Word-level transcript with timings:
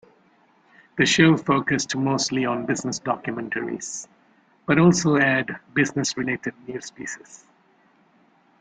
The 0.97 1.05
show 1.05 1.37
focused 1.37 1.95
mostly 1.95 2.43
on 2.43 2.65
business 2.65 2.99
documentaries, 2.99 4.07
but 4.65 4.79
also 4.79 5.17
aired 5.17 5.59
business-related 5.75 6.55
news 6.67 6.89
pieces. 6.89 7.45